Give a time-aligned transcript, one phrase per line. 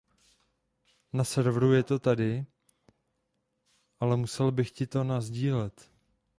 [1.13, 2.45] Na serveru je to tady,
[3.99, 5.91] ale musel bych ti to nasdílet.